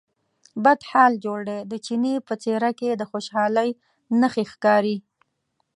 بد 0.63 0.79
حال 0.89 1.13
جوړ 1.23 1.39
دی، 1.49 1.59
د 1.71 1.73
چیني 1.85 2.13
په 2.27 2.33
څېره 2.43 2.71
کې 2.79 2.89
د 2.95 3.03
خوشالۍ 3.09 3.69
نښې 4.19 4.45
ښکارې. 4.51 4.97